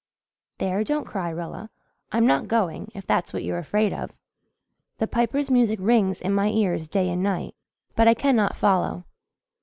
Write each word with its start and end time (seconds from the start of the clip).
There, 0.57 0.83
don't 0.83 1.05
cry, 1.05 1.29
Rilla. 1.29 1.69
I'm 2.11 2.25
not 2.25 2.47
going 2.47 2.91
if 2.95 3.05
that's 3.05 3.33
what 3.33 3.43
you're 3.43 3.59
afraid 3.59 3.93
of. 3.93 4.11
The 4.97 5.05
Piper's 5.05 5.51
music 5.51 5.77
rings 5.79 6.19
in 6.21 6.33
my 6.33 6.47
ears 6.47 6.87
day 6.87 7.07
and 7.09 7.21
night 7.21 7.53
but 7.95 8.07
I 8.07 8.15
cannot 8.15 8.55
follow." 8.55 9.05